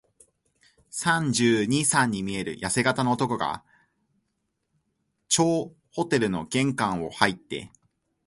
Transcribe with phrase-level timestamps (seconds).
[0.89, 3.63] 三十二、三に見えるやせ型の男が、
[5.27, 7.71] 張ホテルの玄関をはいって、